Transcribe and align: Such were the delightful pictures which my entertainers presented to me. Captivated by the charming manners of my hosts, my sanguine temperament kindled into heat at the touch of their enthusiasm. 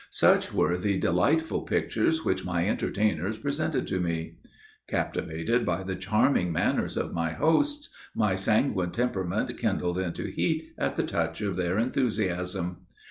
Such 0.09 0.51
were 0.51 0.77
the 0.79 0.97
delightful 0.97 1.61
pictures 1.61 2.25
which 2.25 2.43
my 2.43 2.65
entertainers 2.67 3.37
presented 3.37 3.85
to 3.89 3.99
me. 3.99 4.39
Captivated 4.87 5.63
by 5.63 5.83
the 5.83 5.95
charming 5.95 6.51
manners 6.51 6.97
of 6.97 7.13
my 7.13 7.33
hosts, 7.33 7.89
my 8.15 8.33
sanguine 8.33 8.89
temperament 8.89 9.55
kindled 9.59 9.99
into 9.99 10.23
heat 10.31 10.73
at 10.75 10.95
the 10.95 11.03
touch 11.03 11.41
of 11.41 11.55
their 11.55 11.77
enthusiasm. 11.77 12.77